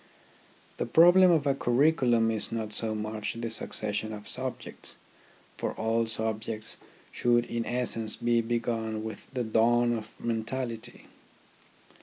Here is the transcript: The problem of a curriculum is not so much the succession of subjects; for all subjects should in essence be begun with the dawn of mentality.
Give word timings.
The 0.77 0.87
problem 0.87 1.29
of 1.29 1.45
a 1.45 1.53
curriculum 1.53 2.31
is 2.31 2.51
not 2.51 2.73
so 2.73 2.95
much 2.95 3.35
the 3.35 3.51
succession 3.51 4.13
of 4.13 4.27
subjects; 4.27 4.95
for 5.57 5.73
all 5.73 6.07
subjects 6.07 6.77
should 7.11 7.45
in 7.45 7.67
essence 7.67 8.15
be 8.15 8.41
begun 8.41 9.03
with 9.03 9.27
the 9.31 9.43
dawn 9.43 9.95
of 9.95 10.19
mentality. 10.19 11.05